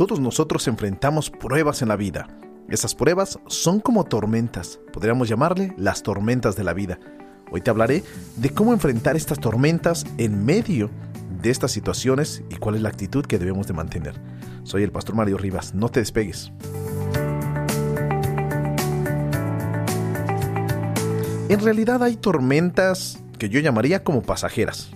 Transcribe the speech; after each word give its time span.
Todos 0.00 0.18
nosotros 0.18 0.66
enfrentamos 0.66 1.28
pruebas 1.28 1.82
en 1.82 1.88
la 1.88 1.96
vida. 1.96 2.26
Esas 2.70 2.94
pruebas 2.94 3.38
son 3.48 3.80
como 3.80 4.04
tormentas, 4.04 4.80
podríamos 4.94 5.28
llamarle 5.28 5.74
las 5.76 6.02
tormentas 6.02 6.56
de 6.56 6.64
la 6.64 6.72
vida. 6.72 6.98
Hoy 7.50 7.60
te 7.60 7.68
hablaré 7.68 8.02
de 8.36 8.48
cómo 8.48 8.72
enfrentar 8.72 9.14
estas 9.14 9.38
tormentas 9.38 10.06
en 10.16 10.42
medio 10.46 10.88
de 11.42 11.50
estas 11.50 11.72
situaciones 11.72 12.42
y 12.48 12.56
cuál 12.56 12.76
es 12.76 12.80
la 12.80 12.88
actitud 12.88 13.26
que 13.26 13.38
debemos 13.38 13.66
de 13.66 13.74
mantener. 13.74 14.14
Soy 14.62 14.84
el 14.84 14.90
pastor 14.90 15.16
Mario 15.16 15.36
Rivas, 15.36 15.74
no 15.74 15.90
te 15.90 16.00
despegues. 16.00 16.50
En 21.50 21.60
realidad 21.60 22.02
hay 22.02 22.16
tormentas 22.16 23.18
que 23.38 23.50
yo 23.50 23.60
llamaría 23.60 24.02
como 24.02 24.22
pasajeras, 24.22 24.92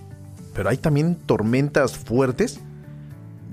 pero 0.55 0.69
hay 0.69 0.77
también 0.77 1.13
tormentas 1.13 1.95
fuertes, 1.95 2.59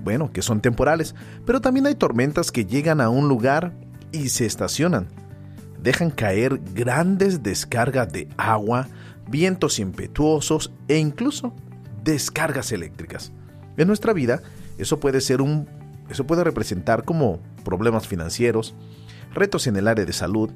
bueno, 0.03 0.33
que 0.33 0.43
son 0.43 0.61
temporales, 0.61 1.15
pero 1.47 1.61
también 1.61 1.87
hay 1.87 1.95
tormentas 1.95 2.51
que 2.51 2.65
llegan 2.67 3.01
a 3.01 3.09
un 3.09 3.29
lugar 3.29 3.73
y 4.13 4.29
se 4.29 4.47
estacionan. 4.47 5.09
Dejan 5.81 6.11
caer 6.11 6.61
grandes 6.75 7.43
descargas 7.43 8.13
de 8.13 8.29
agua, 8.37 8.89
vientos 9.29 9.79
impetuosos 9.79 10.73
e 10.89 10.99
incluso 10.99 11.55
descargas 12.05 12.73
eléctricas. 12.73 13.33
En 13.77 13.89
nuestra 13.89 14.13
vida, 14.13 14.43
eso 14.79 15.01
puede 15.01 15.21
ser 15.21 15.41
un 15.41 15.67
eso 16.11 16.27
puede 16.27 16.45
representar 16.45 17.05
como 17.05 17.41
problemas 17.65 18.07
financieros, 18.07 18.75
retos 19.33 19.67
en 19.67 19.77
el 19.77 19.89
área 19.89 20.05
de 20.05 20.13
salud, 20.13 20.51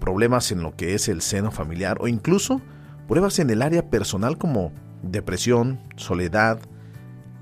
problemas 0.00 0.50
en 0.52 0.62
lo 0.62 0.74
que 0.74 0.94
es 0.94 1.08
el 1.08 1.20
seno 1.20 1.50
familiar 1.50 1.98
o 2.00 2.08
incluso 2.08 2.62
pruebas 3.08 3.38
en 3.38 3.50
el 3.50 3.60
área 3.60 3.90
personal 3.90 4.38
como 4.38 4.72
depresión, 5.02 5.80
soledad, 5.96 6.60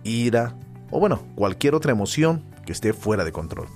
ira 0.03 0.56
o 0.91 1.01
bueno, 1.01 1.23
cualquier 1.35 1.75
otra 1.75 1.93
emoción 1.93 2.45
que 2.65 2.73
esté 2.73 2.93
fuera 2.93 3.25
de 3.25 3.33
control. 3.33 3.69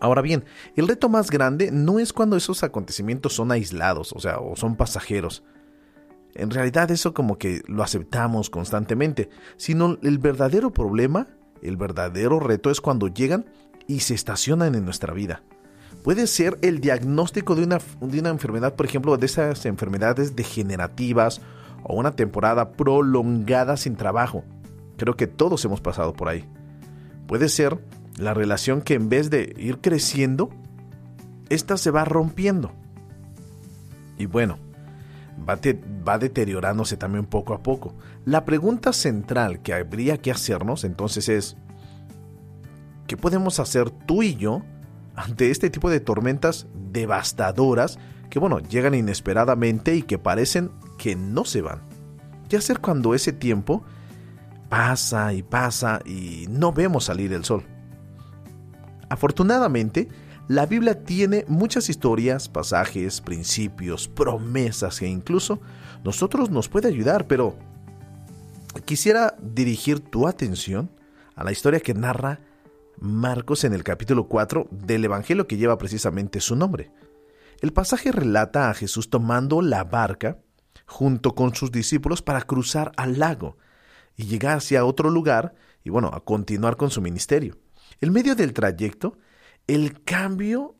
Ahora 0.00 0.20
bien, 0.20 0.44
el 0.74 0.88
reto 0.88 1.08
más 1.08 1.30
grande 1.30 1.70
no 1.70 2.00
es 2.00 2.12
cuando 2.12 2.36
esos 2.36 2.64
acontecimientos 2.64 3.34
son 3.34 3.52
aislados, 3.52 4.12
o 4.12 4.18
sea, 4.18 4.40
o 4.40 4.56
son 4.56 4.74
pasajeros. 4.74 5.44
En 6.34 6.50
realidad 6.50 6.90
eso 6.90 7.14
como 7.14 7.38
que 7.38 7.62
lo 7.66 7.82
aceptamos 7.84 8.50
constantemente, 8.50 9.28
sino 9.56 9.98
el 10.02 10.18
verdadero 10.18 10.72
problema, 10.72 11.28
el 11.62 11.76
verdadero 11.76 12.40
reto 12.40 12.70
es 12.70 12.80
cuando 12.80 13.06
llegan 13.06 13.46
y 13.86 14.00
se 14.00 14.14
estacionan 14.14 14.74
en 14.74 14.84
nuestra 14.84 15.12
vida. 15.12 15.42
Puede 16.02 16.26
ser 16.26 16.58
el 16.62 16.80
diagnóstico 16.80 17.54
de 17.54 17.62
una, 17.62 17.78
de 18.00 18.18
una 18.18 18.30
enfermedad, 18.30 18.74
por 18.74 18.86
ejemplo, 18.86 19.16
de 19.16 19.26
esas 19.26 19.64
enfermedades 19.66 20.34
degenerativas 20.34 21.40
o 21.84 21.94
una 21.94 22.16
temporada 22.16 22.72
prolongada 22.72 23.76
sin 23.76 23.94
trabajo. 23.94 24.42
Creo 25.02 25.16
que 25.16 25.26
todos 25.26 25.64
hemos 25.64 25.80
pasado 25.80 26.12
por 26.12 26.28
ahí. 26.28 26.44
Puede 27.26 27.48
ser 27.48 27.84
la 28.18 28.34
relación 28.34 28.82
que 28.82 28.94
en 28.94 29.08
vez 29.08 29.30
de 29.30 29.52
ir 29.58 29.80
creciendo, 29.80 30.50
esta 31.48 31.76
se 31.76 31.90
va 31.90 32.04
rompiendo. 32.04 32.70
Y 34.16 34.26
bueno, 34.26 34.60
va, 35.40 35.58
va 36.06 36.18
deteriorándose 36.18 36.96
también 36.96 37.26
poco 37.26 37.52
a 37.52 37.64
poco. 37.64 37.96
La 38.24 38.44
pregunta 38.44 38.92
central 38.92 39.60
que 39.60 39.74
habría 39.74 40.18
que 40.18 40.30
hacernos 40.30 40.84
entonces 40.84 41.28
es, 41.28 41.56
¿qué 43.08 43.16
podemos 43.16 43.58
hacer 43.58 43.90
tú 43.90 44.22
y 44.22 44.36
yo 44.36 44.62
ante 45.16 45.50
este 45.50 45.68
tipo 45.68 45.90
de 45.90 45.98
tormentas 45.98 46.68
devastadoras 46.92 47.98
que, 48.30 48.38
bueno, 48.38 48.60
llegan 48.60 48.94
inesperadamente 48.94 49.96
y 49.96 50.02
que 50.02 50.20
parecen 50.20 50.70
que 50.96 51.16
no 51.16 51.44
se 51.44 51.60
van? 51.60 51.80
¿Qué 52.48 52.56
hacer 52.56 52.78
cuando 52.78 53.16
ese 53.16 53.32
tiempo 53.32 53.82
pasa 54.72 55.34
y 55.34 55.42
pasa 55.42 56.00
y 56.06 56.46
no 56.48 56.72
vemos 56.72 57.04
salir 57.04 57.34
el 57.34 57.44
sol? 57.44 57.62
Afortunadamente, 59.10 60.08
la 60.48 60.64
Biblia 60.64 61.04
tiene 61.04 61.44
muchas 61.46 61.90
historias, 61.90 62.48
pasajes, 62.48 63.20
principios, 63.20 64.08
promesas 64.08 64.98
que 64.98 65.06
incluso 65.06 65.60
nosotros 66.04 66.48
nos 66.48 66.70
puede 66.70 66.88
ayudar, 66.88 67.26
pero 67.26 67.54
quisiera 68.86 69.36
dirigir 69.42 70.00
tu 70.00 70.26
atención 70.26 70.90
a 71.34 71.44
la 71.44 71.52
historia 71.52 71.80
que 71.80 71.92
narra 71.92 72.40
Marcos 72.98 73.64
en 73.64 73.74
el 73.74 73.84
capítulo 73.84 74.26
4 74.26 74.68
del 74.70 75.04
Evangelio 75.04 75.46
que 75.46 75.58
lleva 75.58 75.76
precisamente 75.76 76.40
su 76.40 76.56
nombre. 76.56 76.90
El 77.60 77.74
pasaje 77.74 78.10
relata 78.10 78.70
a 78.70 78.74
Jesús 78.74 79.10
tomando 79.10 79.60
la 79.60 79.84
barca 79.84 80.38
junto 80.86 81.34
con 81.34 81.54
sus 81.54 81.70
discípulos 81.70 82.22
para 82.22 82.40
cruzar 82.40 82.92
al 82.96 83.18
lago 83.18 83.58
y 84.16 84.24
llegar 84.24 84.58
hacia 84.58 84.84
otro 84.84 85.10
lugar 85.10 85.54
y 85.84 85.90
bueno, 85.90 86.10
a 86.12 86.24
continuar 86.24 86.76
con 86.76 86.90
su 86.90 87.00
ministerio. 87.00 87.56
En 88.00 88.12
medio 88.12 88.34
del 88.34 88.52
trayecto, 88.52 89.18
el 89.66 90.02
cambio, 90.04 90.76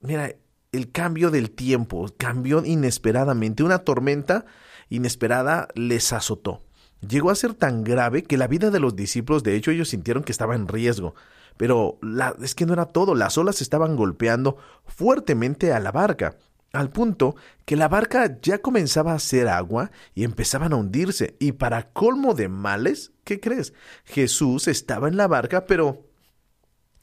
mira, 0.00 0.34
el 0.72 0.90
cambio 0.90 1.30
del 1.30 1.50
tiempo 1.50 2.06
cambió 2.16 2.64
inesperadamente. 2.64 3.62
Una 3.62 3.78
tormenta 3.78 4.44
inesperada 4.88 5.68
les 5.74 6.12
azotó. 6.12 6.62
Llegó 7.06 7.30
a 7.30 7.36
ser 7.36 7.54
tan 7.54 7.84
grave 7.84 8.22
que 8.22 8.36
la 8.36 8.48
vida 8.48 8.70
de 8.70 8.80
los 8.80 8.96
discípulos, 8.96 9.42
de 9.42 9.54
hecho, 9.54 9.70
ellos 9.70 9.88
sintieron 9.88 10.24
que 10.24 10.32
estaba 10.32 10.56
en 10.56 10.66
riesgo. 10.66 11.14
Pero 11.56 11.98
la, 12.02 12.34
es 12.42 12.54
que 12.54 12.66
no 12.66 12.72
era 12.72 12.86
todo, 12.86 13.14
las 13.14 13.36
olas 13.38 13.60
estaban 13.62 13.96
golpeando 13.96 14.56
fuertemente 14.86 15.72
a 15.72 15.80
la 15.80 15.92
barca, 15.92 16.36
al 16.72 16.90
punto 16.90 17.34
que 17.64 17.76
la 17.76 17.88
barca 17.88 18.38
ya 18.40 18.58
comenzaba 18.58 19.12
a 19.12 19.16
hacer 19.16 19.48
agua 19.48 19.90
y 20.14 20.24
empezaban 20.24 20.72
a 20.72 20.76
hundirse. 20.76 21.36
Y 21.38 21.52
para 21.52 21.90
colmo 21.90 22.34
de 22.34 22.48
males, 22.48 23.12
¿qué 23.24 23.40
crees? 23.40 23.72
Jesús 24.04 24.68
estaba 24.68 25.08
en 25.08 25.16
la 25.16 25.26
barca, 25.26 25.66
pero 25.66 26.06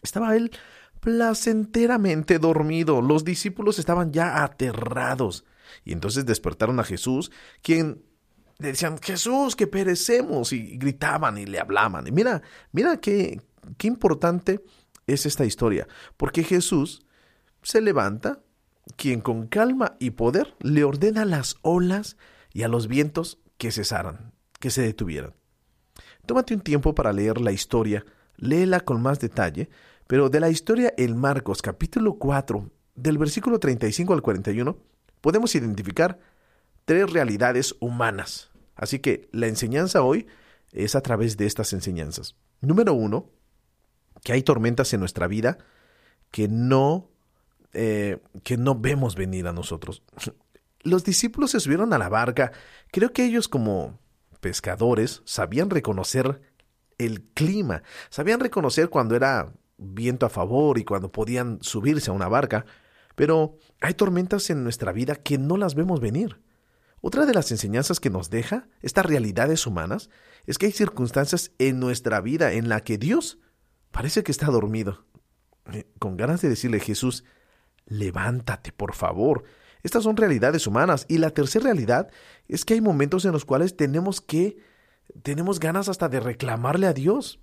estaba 0.02 0.36
él 0.36 0.52
placenteramente 1.00 2.40
dormido. 2.40 3.02
Los 3.02 3.24
discípulos 3.24 3.80
estaban 3.80 4.12
ya 4.12 4.44
aterrados. 4.44 5.46
Y 5.84 5.94
entonces 5.94 6.25
despertaron 6.25 6.80
a 6.80 6.84
Jesús, 6.84 7.31
quien 7.62 8.04
le 8.58 8.70
decían, 8.70 8.98
Jesús, 9.00 9.56
que 9.56 9.68
perecemos. 9.68 10.54
Y 10.54 10.78
gritaban 10.78 11.38
y 11.38 11.46
le 11.46 11.59
hablaban. 11.59 12.08
Y 12.08 12.12
mira, 12.12 12.42
mira 12.72 12.98
qué, 12.98 13.42
qué 13.78 13.88
importante 13.88 14.64
es 15.08 15.25
esta 15.25 15.46
historia. 15.46 15.88
Porque 16.18 16.44
Jesús 16.44 17.06
se 17.62 17.81
levanta, 17.81 18.42
quien 18.96 19.22
con 19.22 19.47
calma 19.47 19.96
y 20.00 20.12
poder 20.12 20.56
le 20.59 20.84
ordena 20.84 21.23
a 21.23 21.25
las 21.25 21.57
olas 21.62 22.18
y 22.53 22.63
a 22.63 22.68
los 22.68 22.88
vientos 22.88 23.40
que 23.57 23.72
cesaran, 23.72 24.34
que 24.59 24.69
se 24.69 24.81
detuvieran. 24.81 25.34
Tómate 26.25 26.53
un 26.53 26.62
tiempo 26.62 26.95
para 26.95 27.13
leer 27.13 27.40
la 27.40 27.51
historia, 27.51 28.06
léela 28.38 28.79
con 28.79 29.01
más 29.01 29.19
detalle, 29.19 29.69
pero 30.07 30.29
de 30.29 30.40
la 30.40 30.50
historia 30.50 30.94
en 30.97 31.18
Marcos 31.18 31.62
capítulo 31.62 32.16
4, 32.16 32.69
del 32.95 33.18
versículo 33.18 33.59
35 33.59 34.13
al 34.13 34.22
41, 34.22 34.78
podemos 35.22 35.53
identificar 35.56 36.19
tres 36.85 37.12
realidades 37.12 37.75
humanas. 37.79 38.51
Así 38.75 39.00
que 39.00 39.29
la 39.31 39.47
enseñanza 39.47 40.03
hoy 40.03 40.28
es 40.72 40.95
a 40.95 41.01
través 41.01 41.38
de 41.38 41.45
estas 41.45 41.74
enseñanzas. 41.74 42.35
Número 42.62 42.94
uno, 42.94 43.29
que 44.24 44.34
hay 44.34 44.44
tormentas 44.44 44.94
en 44.94 45.00
nuestra 45.00 45.28
vida 45.28 45.57
que 46.31 46.47
no, 46.47 47.09
eh, 47.75 48.19
que 48.44 48.58
no 48.58 48.75
vemos 48.75 49.16
venir 49.16 49.47
a 49.47 49.53
nosotros. 49.53 50.02
Los 50.81 51.03
discípulos 51.03 51.52
se 51.52 51.59
subieron 51.59 51.94
a 51.94 51.97
la 51.97 52.09
barca. 52.09 52.52
Creo 52.91 53.12
que 53.12 53.25
ellos 53.25 53.47
como 53.47 54.00
pescadores 54.40 55.22
sabían 55.25 55.69
reconocer 55.69 56.41
el 56.97 57.24
clima, 57.24 57.84
sabían 58.09 58.40
reconocer 58.40 58.90
cuando 58.90 59.16
era 59.16 59.52
viento 59.78 60.25
a 60.25 60.30
favor 60.30 60.78
y 60.78 60.86
cuando 60.86 61.12
podían 61.12 61.59
subirse 61.62 62.12
a 62.12 62.13
una 62.13 62.30
barca, 62.30 62.66
pero 63.16 63.58
hay 63.81 63.94
tormentas 63.94 64.50
en 64.50 64.63
nuestra 64.63 64.92
vida 64.92 65.16
que 65.16 65.38
no 65.38 65.57
las 65.57 65.75
vemos 65.75 66.00
venir. 66.00 66.42
Otra 67.01 67.25
de 67.25 67.33
las 67.33 67.51
enseñanzas 67.51 68.00
que 68.00 68.10
nos 68.10 68.30
deja 68.30 68.68
estas 68.81 69.06
realidades 69.06 69.68
humanas 69.68 70.10
es 70.45 70.57
que 70.57 70.68
hay 70.68 70.72
circunstancias 70.72 71.51
en 71.60 71.80
nuestra 71.80 72.22
vida 72.22 72.54
en 72.54 72.69
la 72.69 72.80
que 72.80 72.98
Dios 72.98 73.38
parece 73.92 74.24
que 74.24 74.31
está 74.31 74.48
dormido. 74.48 75.06
Eh, 75.74 75.86
con 76.00 76.16
ganas 76.18 76.42
de 76.42 76.50
decirle 76.50 76.80
Jesús, 76.80 77.24
levántate, 77.86 78.72
por 78.72 78.94
favor. 78.94 79.44
Estas 79.84 80.04
son 80.04 80.18
realidades 80.18 80.68
humanas. 80.68 81.06
Y 81.08 81.20
la 81.20 81.30
tercera 81.30 81.66
realidad 81.66 82.10
es 82.48 82.66
que 82.66 82.74
hay 82.74 82.82
momentos 82.82 83.26
en 83.26 83.32
los 83.32 83.46
cuales 83.46 83.78
tenemos 83.78 84.22
que, 84.22 84.58
tenemos 85.24 85.60
ganas 85.60 85.90
hasta 85.90 86.10
de 86.10 86.20
reclamarle 86.20 86.88
a 86.88 86.94
Dios. 86.94 87.40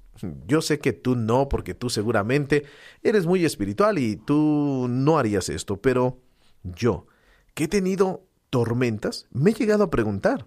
Yo 0.47 0.61
sé 0.61 0.79
que 0.79 0.93
tú 0.93 1.17
no, 1.17 1.49
porque 1.49 1.75
tú 1.75 1.89
seguramente 1.89 2.65
eres 3.03 3.27
muy 3.27 3.45
espiritual 3.45 3.99
y 3.99 4.17
tú 4.17 4.87
no 4.89 5.19
harías 5.19 5.49
esto, 5.49 5.81
pero 5.81 6.21
yo, 6.63 7.07
que 7.55 7.65
he 7.65 7.69
tenido 7.69 8.27
tormentas, 8.51 9.27
me 9.31 9.51
he 9.51 9.55
llegado 9.55 9.85
a 9.85 9.91
preguntar, 9.91 10.47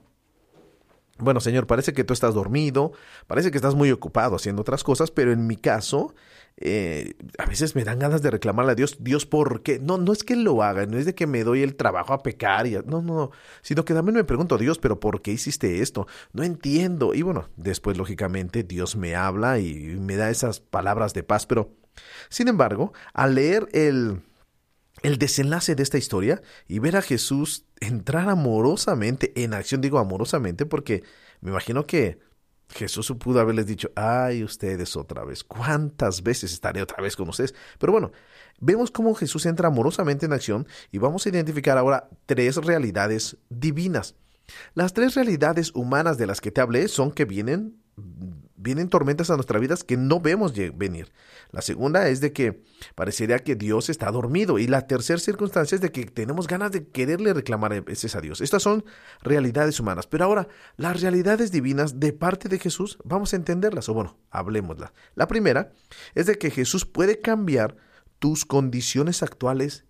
bueno, 1.17 1.39
Señor, 1.39 1.65
parece 1.65 1.93
que 1.93 2.03
tú 2.03 2.13
estás 2.13 2.33
dormido, 2.33 2.91
parece 3.27 3.49
que 3.49 3.57
estás 3.57 3.75
muy 3.75 3.89
ocupado 3.91 4.35
haciendo 4.35 4.61
otras 4.61 4.83
cosas, 4.83 5.11
pero 5.11 5.31
en 5.31 5.47
mi 5.47 5.55
caso, 5.55 6.13
eh, 6.57 7.13
a 7.37 7.45
veces 7.45 7.75
me 7.75 7.85
dan 7.85 7.99
ganas 7.99 8.21
de 8.21 8.31
reclamarle 8.31 8.73
a 8.73 8.75
Dios, 8.75 8.97
Dios, 8.99 9.25
¿por 9.25 9.61
qué? 9.61 9.79
No, 9.79 9.97
no 9.97 10.11
es 10.11 10.23
que 10.23 10.35
lo 10.35 10.61
haga, 10.61 10.85
no 10.85 10.97
es 10.97 11.05
de 11.05 11.15
que 11.15 11.25
me 11.25 11.45
doy 11.45 11.61
el 11.63 11.75
trabajo 11.75 12.13
a 12.13 12.21
pecar, 12.21 12.67
y 12.67 12.71
no, 12.71 13.01
no, 13.01 13.01
no, 13.01 13.31
sino 13.61 13.85
que 13.85 13.93
también 13.93 14.15
me 14.15 14.23
pregunto, 14.25 14.57
Dios, 14.57 14.77
¿pero 14.77 14.99
por 14.99 15.21
qué 15.21 15.31
hiciste 15.31 15.81
esto? 15.81 16.05
No 16.33 16.43
entiendo. 16.43 17.13
Y 17.13 17.21
bueno, 17.21 17.49
después, 17.55 17.97
lógicamente, 17.97 18.63
Dios 18.63 18.97
me 18.97 19.15
habla 19.15 19.59
y 19.59 19.97
me 19.99 20.17
da 20.17 20.29
esas 20.29 20.59
palabras 20.59 21.13
de 21.13 21.23
paz, 21.23 21.45
pero 21.45 21.71
Sin 22.29 22.49
embargo, 22.49 22.91
al 23.13 23.35
leer 23.35 23.69
el, 23.71 24.21
el 25.01 25.17
desenlace 25.17 25.75
de 25.75 25.83
esta 25.83 25.97
historia 25.97 26.41
y 26.67 26.79
ver 26.79 26.97
a 26.97 27.01
Jesús 27.01 27.65
entrar 27.79 28.29
amorosamente 28.29 29.33
en 29.43 29.53
acción, 29.53 29.81
digo 29.81 29.99
amorosamente 29.99 30.65
porque 30.65 31.03
me 31.41 31.51
imagino 31.51 31.85
que 31.85 32.19
Jesús 32.69 33.13
pudo 33.19 33.39
haberles 33.39 33.67
dicho, 33.67 33.91
ay 33.95 34.43
ustedes 34.43 34.95
otra 34.95 35.23
vez, 35.23 35.43
¿cuántas 35.43 36.23
veces 36.23 36.51
estaré 36.51 36.81
otra 36.81 37.01
vez 37.01 37.15
con 37.15 37.29
ustedes? 37.29 37.53
Pero 37.77 37.91
bueno, 37.91 38.11
vemos 38.59 38.91
cómo 38.91 39.13
Jesús 39.13 39.45
entra 39.45 39.67
amorosamente 39.67 40.25
en 40.25 40.33
acción 40.33 40.67
y 40.91 40.97
vamos 40.97 41.25
a 41.25 41.29
identificar 41.29 41.77
ahora 41.77 42.09
tres 42.25 42.57
realidades 42.57 43.37
divinas. 43.49 44.15
Las 44.73 44.93
tres 44.93 45.15
realidades 45.15 45.71
humanas 45.73 46.17
de 46.17 46.27
las 46.27 46.41
que 46.41 46.51
te 46.51 46.61
hablé 46.61 46.87
son 46.87 47.11
que 47.11 47.25
vienen 47.25 47.77
vienen 48.65 48.89
tormentas 48.89 49.29
a 49.29 49.35
nuestras 49.35 49.61
vidas 49.61 49.83
que 49.83 49.95
no 49.95 50.19
vemos 50.19 50.53
venir. 50.73 51.13
La 51.51 51.61
segunda 51.61 52.09
es 52.09 52.19
de 52.19 52.33
que 52.33 52.63
parecería 52.95 53.37
que 53.37 53.55
Dios 53.55 53.89
está 53.89 54.11
dormido. 54.11 54.57
Y 54.57 54.65
la 54.65 54.87
tercera 54.87 55.19
circunstancia 55.19 55.75
es 55.75 55.81
de 55.81 55.91
que 55.91 56.05
tenemos 56.05 56.47
ganas 56.47 56.71
de 56.71 56.87
quererle 56.87 57.33
reclamar 57.33 57.79
veces 57.83 58.15
a 58.15 58.21
Dios. 58.21 58.41
Estas 58.41 58.63
son 58.63 58.83
realidades 59.21 59.79
humanas. 59.79 60.07
Pero 60.07 60.25
ahora, 60.25 60.47
las 60.77 60.99
realidades 60.99 61.51
divinas 61.51 61.99
de 61.99 62.11
parte 62.11 62.49
de 62.49 62.57
Jesús, 62.57 62.97
vamos 63.03 63.33
a 63.33 63.35
entenderlas. 63.35 63.87
O 63.87 63.93
bueno, 63.93 64.17
hablemoslas. 64.31 64.91
La 65.13 65.27
primera 65.27 65.71
es 66.15 66.25
de 66.25 66.39
que 66.39 66.49
Jesús 66.49 66.85
puede 66.85 67.21
cambiar 67.21 67.77
tus 68.17 68.45
condiciones 68.45 69.21
actuales 69.21 69.85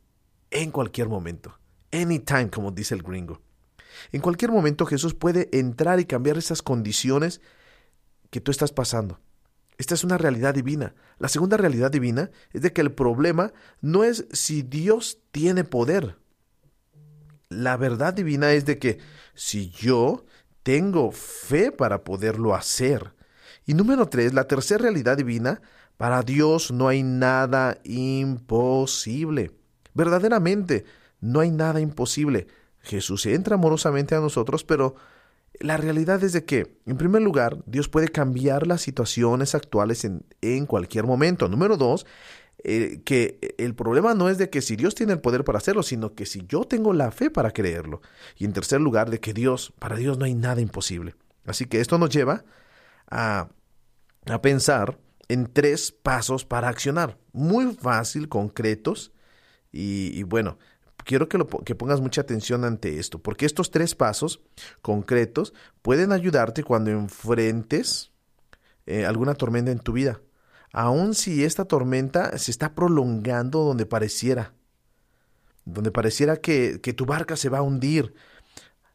en 0.51 0.71
cualquier 0.71 1.07
momento. 1.07 1.57
Anytime, 1.93 2.49
como 2.49 2.71
dice 2.71 2.93
el 2.93 3.03
gringo. 3.03 3.41
En 4.11 4.19
cualquier 4.19 4.51
momento 4.51 4.85
Jesús 4.85 5.13
puede 5.13 5.49
entrar 5.57 6.01
y 6.01 6.05
cambiar 6.05 6.37
esas 6.37 6.61
condiciones 6.61 7.39
que 8.35 8.41
tú 8.41 8.51
estás 8.51 8.73
pasando. 8.73 9.21
Esta 9.77 9.93
es 9.93 10.03
una 10.03 10.17
realidad 10.17 10.53
divina. 10.53 10.93
La 11.19 11.29
segunda 11.29 11.55
realidad 11.55 11.89
divina 11.89 12.31
es 12.51 12.61
de 12.61 12.73
que 12.73 12.81
el 12.81 12.91
problema 12.91 13.53
no 13.79 14.03
es 14.03 14.25
si 14.33 14.61
Dios 14.61 15.19
tiene 15.31 15.63
poder. 15.63 16.17
La 17.47 17.77
verdad 17.77 18.13
divina 18.13 18.51
es 18.51 18.65
de 18.65 18.77
que 18.77 18.99
si 19.35 19.69
yo 19.69 20.25
tengo 20.63 21.13
fe 21.13 21.71
para 21.71 22.03
poderlo 22.03 22.55
hacer. 22.55 23.13
Y 23.65 23.73
número 23.73 24.09
tres, 24.09 24.33
la 24.33 24.49
tercera 24.49 24.81
realidad 24.81 25.15
divina, 25.15 25.61
para 25.95 26.21
Dios 26.21 26.71
no 26.71 26.89
hay 26.89 27.03
nada 27.03 27.77
imposible. 27.85 29.51
Verdaderamente, 29.93 30.83
no 31.21 31.39
hay 31.39 31.51
nada 31.51 31.79
imposible. 31.79 32.47
Jesús 32.81 33.27
entra 33.27 33.55
amorosamente 33.55 34.13
a 34.13 34.19
nosotros, 34.19 34.65
pero 34.65 34.95
la 35.59 35.77
realidad 35.77 36.23
es 36.23 36.33
de 36.33 36.45
que, 36.45 36.77
en 36.85 36.97
primer 36.97 37.21
lugar, 37.21 37.63
Dios 37.65 37.89
puede 37.89 38.09
cambiar 38.09 38.67
las 38.67 38.81
situaciones 38.81 39.55
actuales 39.55 40.05
en, 40.05 40.25
en 40.41 40.65
cualquier 40.65 41.05
momento. 41.05 41.47
Número 41.47 41.77
dos, 41.77 42.05
eh, 42.63 43.01
que 43.05 43.55
el 43.57 43.75
problema 43.75 44.13
no 44.13 44.29
es 44.29 44.37
de 44.37 44.49
que 44.49 44.61
si 44.61 44.75
Dios 44.75 44.95
tiene 44.95 45.13
el 45.13 45.19
poder 45.21 45.43
para 45.43 45.57
hacerlo, 45.57 45.83
sino 45.83 46.15
que 46.15 46.25
si 46.25 46.45
yo 46.47 46.63
tengo 46.65 46.93
la 46.93 47.11
fe 47.11 47.29
para 47.29 47.51
creerlo. 47.51 48.01
Y 48.37 48.45
en 48.45 48.53
tercer 48.53 48.81
lugar, 48.81 49.09
de 49.09 49.19
que 49.19 49.33
Dios, 49.33 49.73
para 49.79 49.95
Dios 49.95 50.17
no 50.17 50.25
hay 50.25 50.33
nada 50.33 50.61
imposible. 50.61 51.15
Así 51.45 51.65
que 51.65 51.79
esto 51.79 51.97
nos 51.97 52.09
lleva 52.09 52.43
a, 53.09 53.49
a 54.25 54.41
pensar 54.41 54.99
en 55.27 55.47
tres 55.51 55.91
pasos 55.91 56.45
para 56.45 56.69
accionar. 56.69 57.17
Muy 57.33 57.73
fácil, 57.73 58.29
concretos. 58.29 59.11
Y, 59.71 60.11
y 60.13 60.23
bueno, 60.23 60.57
quiero 61.05 61.29
que, 61.29 61.75
pongas 61.75 62.01
mucha 62.01 62.21
atención 62.21 62.65
ante 62.65 62.99
esto, 62.99 63.19
porque 63.19 63.45
estos 63.45 63.71
tres 63.71 63.95
pasos 63.95 64.41
concretos 64.81 65.53
pueden 65.81 66.11
ayudarte 66.11 66.63
cuando 66.63 66.91
enfrentes 66.91 68.11
eh, 68.85 69.05
alguna 69.05 69.35
tormenta 69.35 69.71
en 69.71 69.79
tu 69.79 69.93
vida, 69.93 70.21
aun 70.73 71.13
si 71.13 71.45
esta 71.45 71.65
tormenta 71.65 72.37
se 72.37 72.51
está 72.51 72.75
prolongando 72.75 73.63
donde 73.63 73.85
pareciera, 73.85 74.53
donde 75.63 75.91
pareciera 75.91 76.37
que, 76.37 76.81
que 76.81 76.93
tu 76.93 77.05
barca 77.05 77.37
se 77.37 77.49
va 77.49 77.59
a 77.59 77.63
hundir. 77.63 78.13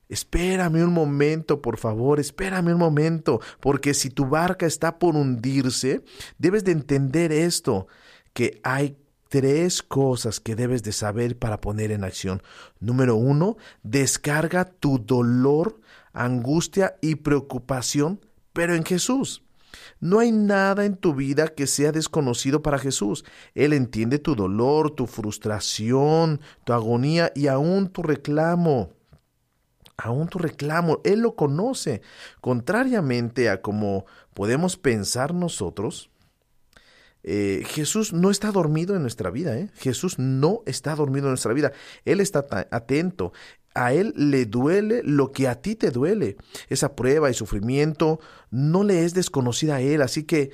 Espérame 0.09 0.83
un 0.83 0.93
momento, 0.93 1.63
por 1.63 1.79
favor, 1.79 2.19
espérame 2.19 2.73
un 2.73 2.79
momento, 2.79 3.41
porque 3.61 3.95
si 3.95 4.11
tu 4.11 4.27
barca 4.27 4.67
está 4.67 4.99
por 4.99 5.15
hundirse, 5.15 6.03
debes 6.37 6.65
de 6.65 6.73
entender 6.73 7.31
esto, 7.31 7.87
que 8.33 8.61
hay 8.65 8.97
tres 9.31 9.83
cosas 9.83 10.41
que 10.41 10.57
debes 10.57 10.83
de 10.83 10.93
saber 10.93 11.39
para 11.39 11.61
poner 11.61 11.93
en 11.93 12.05
acción. 12.05 12.43
Número 12.81 13.15
uno, 13.15 13.57
descarga 13.85 14.65
tu 14.65 14.99
dolor, 14.99 15.81
angustia 16.13 16.97
y 17.01 17.15
preocupación, 17.15 18.21
pero 18.53 18.75
en 18.75 18.85
Jesús. 18.85 19.45
No 20.01 20.19
hay 20.19 20.33
nada 20.33 20.85
en 20.85 20.97
tu 20.97 21.15
vida 21.15 21.47
que 21.47 21.69
sea 21.69 21.93
desconocido 21.93 22.61
para 22.61 22.81
Jesús. 22.81 23.25
Él 23.55 23.73
entiende 23.73 24.19
tu 24.19 24.35
dolor, 24.35 24.91
tu 24.91 25.07
frustración, 25.07 26.41
tu 26.65 26.73
agonía 26.73 27.31
y 27.37 27.47
aún 27.47 27.89
tu 27.89 28.03
reclamo. 28.03 28.91
Aún 29.97 30.27
tu 30.27 30.39
reclamo. 30.39 31.01
Él 31.05 31.21
lo 31.21 31.37
conoce. 31.37 32.03
Contrariamente 32.41 33.49
a 33.49 33.63
como 33.63 34.07
podemos 34.35 34.77
pensar 34.77 35.35
nosotros, 35.35 36.10
eh, 37.23 37.63
Jesús 37.67 38.13
no 38.13 38.31
está 38.31 38.51
dormido 38.51 38.97
en 38.97 39.03
nuestra 39.03 39.31
vida, 39.31 39.57
¿eh? 39.59 39.69
Jesús 39.75 40.19
no 40.19 40.63
está 40.67 40.95
dormido 40.95 41.27
en 41.27 41.33
nuestra 41.33 41.53
vida. 41.53 41.73
Él 42.05 42.21
está 42.21 42.47
atento. 42.71 43.33
A 43.75 43.93
Él 43.93 44.13
le 44.17 44.47
duele 44.47 45.03
lo 45.05 45.31
que 45.31 45.47
a 45.47 45.61
ti 45.61 45.77
te 45.77 45.91
duele. 45.91 46.37
Esa 46.69 46.97
prueba 46.97 47.31
y 47.31 47.35
sufrimiento 47.35 48.21
no 48.51 48.83
le 48.83 49.05
es 49.05 49.15
desconocida 49.15 49.77
a 49.77 49.81
Él. 49.81 50.03
Así 50.03 50.25
que, 50.25 50.51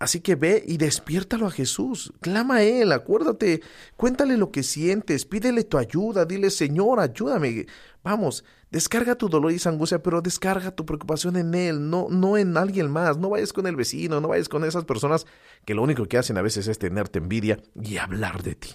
así 0.00 0.20
que 0.20 0.34
ve 0.34 0.64
y 0.66 0.76
despiértalo 0.76 1.46
a 1.46 1.50
Jesús. 1.50 2.12
Clama 2.20 2.56
a 2.56 2.62
Él, 2.62 2.90
acuérdate, 2.92 3.62
cuéntale 3.96 4.36
lo 4.36 4.50
que 4.50 4.62
sientes, 4.64 5.24
pídele 5.24 5.62
tu 5.64 5.78
ayuda, 5.78 6.24
dile, 6.24 6.50
Señor, 6.50 6.98
ayúdame. 6.98 7.66
Vamos, 8.02 8.44
Descarga 8.72 9.16
tu 9.16 9.28
dolor 9.28 9.52
y 9.52 9.56
esa 9.56 9.68
angustia, 9.68 10.02
pero 10.02 10.22
descarga 10.22 10.70
tu 10.70 10.86
preocupación 10.86 11.36
en 11.36 11.54
Él, 11.54 11.90
no, 11.90 12.06
no 12.08 12.38
en 12.38 12.56
alguien 12.56 12.90
más. 12.90 13.18
No 13.18 13.28
vayas 13.28 13.52
con 13.52 13.66
el 13.66 13.76
vecino, 13.76 14.18
no 14.18 14.28
vayas 14.28 14.48
con 14.48 14.64
esas 14.64 14.86
personas 14.86 15.26
que 15.66 15.74
lo 15.74 15.82
único 15.82 16.06
que 16.06 16.16
hacen 16.16 16.38
a 16.38 16.42
veces 16.42 16.66
es 16.68 16.78
tenerte 16.78 17.18
envidia 17.18 17.60
y 17.74 17.98
hablar 17.98 18.42
de 18.42 18.54
ti. 18.54 18.70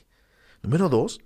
Número 0.62 0.88
dos, 0.88 1.20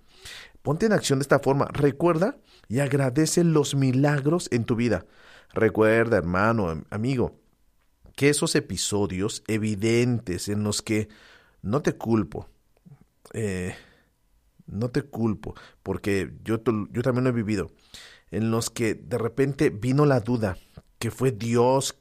ponte 0.62 0.85
en 0.85 0.94
acción 0.94 1.19
de 1.19 1.23
esta 1.23 1.39
forma. 1.39 1.68
Recuerda 1.73 2.38
y 2.69 2.79
agradece 2.79 3.44
los 3.44 3.75
milagros 3.75 4.47
en 4.51 4.63
tu 4.63 4.78
vida. 4.78 5.06
Recuerda, 5.54 6.16
hermano, 6.16 6.85
amigo, 6.92 7.42
que 8.16 8.30
esos 8.30 8.56
episodios 8.56 9.44
evidentes 9.47 10.47
en 10.47 10.63
los 10.63 10.81
que 10.81 11.09
no 11.61 11.81
te 11.81 11.97
culpo, 11.97 12.47
eh, 13.33 13.75
no 14.66 14.92
te 14.92 15.01
culpo, 15.01 15.56
porque 15.83 16.31
yo, 16.45 16.61
yo 16.63 17.01
también 17.01 17.25
lo 17.25 17.31
he 17.31 17.33
vivido 17.33 17.69
en 18.31 18.52
los 18.52 18.69
que 18.69 18.95
de 18.95 19.18
repente 19.18 19.69
vino 19.69 20.06
la 20.06 20.19
duda 20.19 20.57
que 21.00 21.11
fue 21.11 21.31
Dios 21.31 21.97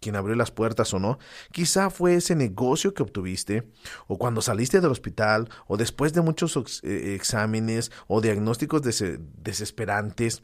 quien 0.00 0.16
abrió 0.16 0.34
las 0.34 0.50
puertas 0.50 0.92
o 0.94 0.98
no. 0.98 1.18
Quizá 1.52 1.90
fue 1.90 2.16
ese 2.16 2.34
negocio 2.34 2.94
que 2.94 3.02
obtuviste, 3.02 3.70
o 4.06 4.18
cuando 4.18 4.42
saliste 4.42 4.80
del 4.80 4.90
hospital, 4.90 5.48
o 5.66 5.76
después 5.76 6.12
de 6.12 6.22
muchos 6.22 6.80
eh, 6.82 7.14
exámenes 7.14 7.92
o 8.08 8.20
diagnósticos 8.20 8.82
desesperantes, 8.82 10.42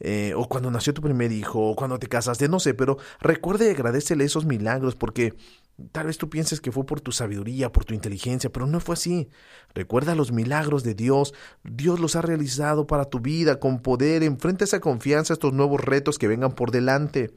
eh, 0.00 0.32
o 0.36 0.48
cuando 0.48 0.70
nació 0.70 0.94
tu 0.94 1.02
primer 1.02 1.32
hijo, 1.32 1.70
o 1.70 1.76
cuando 1.76 1.98
te 1.98 2.08
casaste, 2.08 2.48
no 2.48 2.60
sé, 2.60 2.74
pero 2.74 2.98
recuerde 3.20 3.66
y 3.66 3.70
agradecele 3.70 4.24
esos 4.24 4.44
milagros 4.44 4.94
porque 4.94 5.34
Tal 5.90 6.06
vez 6.06 6.18
tú 6.18 6.30
pienses 6.30 6.60
que 6.60 6.70
fue 6.70 6.86
por 6.86 7.00
tu 7.00 7.10
sabiduría, 7.10 7.72
por 7.72 7.84
tu 7.84 7.94
inteligencia, 7.94 8.50
pero 8.50 8.66
no 8.66 8.78
fue 8.78 8.94
así. 8.94 9.28
Recuerda 9.74 10.14
los 10.14 10.30
milagros 10.30 10.84
de 10.84 10.94
Dios. 10.94 11.34
Dios 11.64 11.98
los 11.98 12.14
ha 12.14 12.22
realizado 12.22 12.86
para 12.86 13.06
tu 13.06 13.18
vida 13.18 13.58
con 13.58 13.80
poder. 13.80 14.22
Enfrenta 14.22 14.64
esa 14.64 14.80
confianza 14.80 15.32
a 15.32 15.34
estos 15.34 15.52
nuevos 15.52 15.80
retos 15.80 16.18
que 16.18 16.28
vengan 16.28 16.52
por 16.52 16.70
delante. 16.70 17.34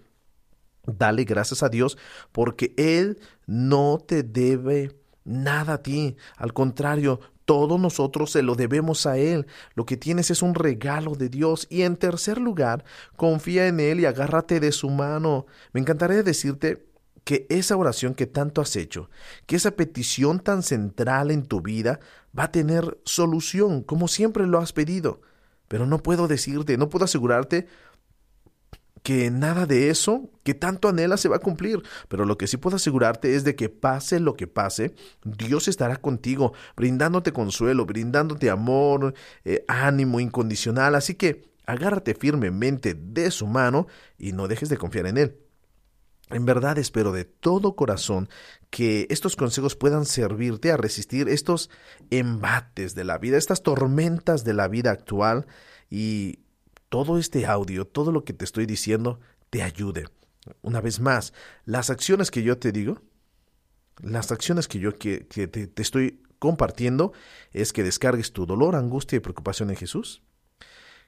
Dale 0.86 1.24
gracias 1.24 1.63
a 1.63 1.70
Dios 1.70 1.98
porque 2.32 2.74
Él 2.77 3.20
no 3.48 3.98
te 3.98 4.22
debe 4.22 4.96
nada 5.25 5.74
a 5.74 5.84
ti. 5.84 6.15
Al 6.38 6.53
contrario, 6.53 7.20
todo 7.46 7.77
nosotros 7.77 8.32
se 8.32 8.44
lo 8.44 8.56
debemos 8.56 9.06
a 9.06 9.17
Él. 9.17 9.48
Lo 9.74 9.86
que 9.86 9.98
tienes 9.98 10.32
es 10.32 10.41
un 10.41 10.53
regalo 10.53 11.15
de 11.15 11.29
Dios. 11.29 11.65
Y 11.70 11.84
en 11.84 11.98
tercer 11.98 12.39
lugar, 12.39 12.84
confía 13.15 13.67
en 13.67 13.79
Él 13.79 14.00
y 14.00 14.06
agárrate 14.06 14.60
de 14.60 14.72
su 14.72 14.89
mano. 14.89 15.46
Me 15.74 15.82
encantaría 15.82 16.24
decirte 16.24 16.87
que 17.27 17.46
esa 17.50 17.75
oración 17.75 18.15
que 18.15 18.25
tanto 18.25 18.62
has 18.62 18.77
hecho, 18.77 19.10
que 19.48 19.57
esa 19.57 19.72
petición 19.72 20.39
tan 20.39 20.63
central 20.63 21.29
en 21.29 21.46
tu 21.46 21.60
vida 21.60 22.00
va 22.38 22.46
a 22.46 22.51
tener 22.53 23.01
solución, 23.03 23.84
como 23.84 24.07
siempre 24.07 24.48
lo 24.48 24.60
has 24.60 24.72
pedido. 24.72 25.19
Pero 25.67 25.86
no 25.86 25.98
puedo 25.98 26.29
decirte, 26.29 26.77
no 26.77 26.88
puedo 26.88 27.03
asegurarte 27.03 27.67
que 29.03 29.29
nada 29.29 29.65
de 29.65 29.89
eso 29.89 30.29
que 30.43 30.53
tanto 30.53 30.88
anhela 30.88 31.17
se 31.17 31.27
va 31.27 31.36
a 31.36 31.39
cumplir. 31.39 31.84
Pero 32.07 32.24
lo 32.24 32.38
que 32.38 32.48
sí 32.48 32.55
puedo 32.55 32.77
asegurarte 32.77 33.36
es 33.36 33.43
de 33.43 33.57
que 33.57 33.67
pase 33.67 34.22
lo 34.22 34.36
que 34.36 34.48
pase, 34.48 34.96
Dios 35.25 35.67
estará 35.67 35.98
contigo, 35.98 36.53
brindándote 36.77 37.34
consuelo, 37.34 37.86
brindándote 37.86 38.50
amor, 38.50 39.13
eh, 39.43 39.65
ánimo 39.67 40.22
incondicional. 40.22 40.96
Así 40.96 41.15
que 41.15 41.51
agárrate 41.65 42.15
firmemente 42.15 42.93
de 42.93 43.31
su 43.31 43.48
mano 43.48 43.88
y 44.17 44.31
no 44.31 44.48
dejes 44.48 44.69
de 44.69 44.77
confiar 44.77 45.07
en 45.07 45.17
Él. 45.17 45.47
En 46.29 46.46
verdad 46.46 46.77
espero 46.77 47.13
de 47.13 47.24
todo 47.24 47.75
corazón 47.75 48.27
que 48.69 49.07
estos 49.10 49.36
consejos 49.36 49.75
puedan 49.75 50.05
servirte 50.05 50.72
a 50.72 50.77
resistir 50.77 51.29
estos 51.29 51.69
embates 52.10 52.96
de 52.96 53.05
la 53.05 53.17
vida, 53.17 53.38
estas 53.38 53.63
tormentas 53.63 54.43
de 54.43 54.53
la 54.53 54.67
vida 54.67 54.91
actual 54.91 55.48
y 55.89 56.39
todo 56.89 57.17
este 57.17 57.46
audio, 57.46 57.86
todo 57.86 58.12
lo 58.12 58.25
que 58.25 58.34
te 58.34 58.43
estoy 58.43 58.65
diciendo, 58.65 59.19
te 59.50 59.63
ayude. 59.63 60.05
Una 60.62 60.81
vez 60.81 61.00
más, 61.00 61.34
las 61.65 61.89
acciones 61.89 62.29
que 62.29 62.43
yo 62.43 62.57
te 62.57 62.72
digo, 62.72 63.01
las 64.01 64.31
acciones 64.31 64.67
que 64.67 64.79
yo 64.79 64.98
que, 64.98 65.19
te, 65.22 65.48
te 65.48 65.81
estoy 65.81 66.22
compartiendo 66.39 67.13
es 67.51 67.72
que 67.72 67.84
descargues 67.84 68.34
tu 68.34 68.46
dolor, 68.46 68.75
angustia 68.75 69.15
y 69.15 69.22
preocupación 69.22 69.69
en 69.69 69.77
Jesús, 69.77 70.22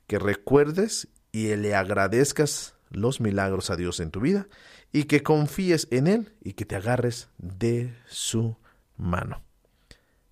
que 0.07 0.17
recuerdes 0.17 1.09
y 1.31 1.55
le 1.55 1.75
agradezcas 1.75 2.78
los 2.89 3.22
milagros 3.22 3.69
a 3.69 3.75
Dios 3.75 4.00
en 4.00 4.12
tu 4.12 4.19
vida 4.19 4.48
y 4.91 5.03
que 5.03 5.24
confíes 5.24 5.88
en 5.91 6.08
Él 6.08 6.34
y 6.41 6.53
que 6.53 6.65
te 6.65 6.75
agarres 6.75 7.29
de 7.38 7.93
su 8.08 8.58
mano. 8.98 9.43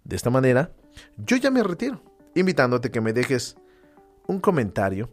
De 0.03 0.15
esta 0.15 0.29
manera, 0.29 0.71
yo 1.17 1.37
ya 1.37 1.51
me 1.51 1.63
retiro, 1.63 2.01
invitándote 2.35 2.91
que 2.91 3.01
me 3.01 3.13
dejes 3.13 3.57
un 4.27 4.39
comentario, 4.39 5.09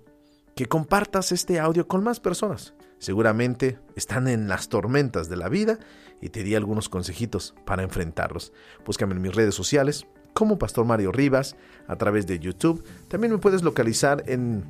que 0.54 0.66
compartas 0.66 1.32
este 1.32 1.58
audio 1.58 1.88
con 1.88 2.02
más 2.02 2.20
personas. 2.20 2.74
Seguramente 2.98 3.78
están 3.96 4.28
en 4.28 4.48
las 4.48 4.68
tormentas 4.68 5.28
de 5.28 5.36
la 5.36 5.48
vida 5.48 5.78
y 6.20 6.30
te 6.30 6.42
di 6.42 6.54
algunos 6.54 6.88
consejitos 6.88 7.54
para 7.66 7.82
enfrentarlos. 7.82 8.52
Búscame 8.86 9.14
en 9.14 9.22
mis 9.22 9.34
redes 9.34 9.54
sociales 9.54 10.06
como 10.32 10.58
Pastor 10.58 10.84
Mario 10.84 11.12
Rivas 11.12 11.56
a 11.86 11.96
través 11.96 12.26
de 12.26 12.38
YouTube. 12.38 12.84
También 13.08 13.32
me 13.32 13.38
puedes 13.38 13.62
localizar 13.62 14.22
en 14.26 14.64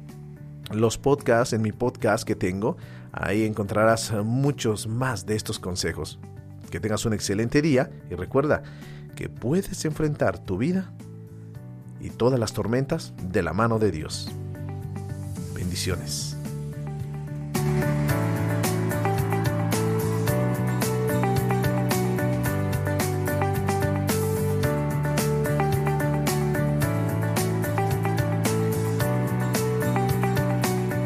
los 0.76 0.98
podcasts, 0.98 1.52
en 1.52 1.62
mi 1.62 1.72
podcast 1.72 2.24
que 2.24 2.36
tengo. 2.36 2.76
Ahí 3.12 3.44
encontrarás 3.44 4.12
muchos 4.24 4.86
más 4.86 5.26
de 5.26 5.36
estos 5.36 5.58
consejos. 5.58 6.18
Que 6.70 6.80
tengas 6.80 7.04
un 7.04 7.12
excelente 7.12 7.62
día 7.62 7.90
y 8.10 8.14
recuerda 8.14 8.62
que 9.14 9.28
puedes 9.28 9.84
enfrentar 9.84 10.38
tu 10.38 10.58
vida 10.58 10.92
y 12.00 12.10
todas 12.10 12.38
las 12.38 12.52
tormentas 12.52 13.14
de 13.30 13.42
la 13.42 13.52
mano 13.52 13.78
de 13.78 13.90
Dios. 13.90 14.30
Bendiciones. 15.54 16.36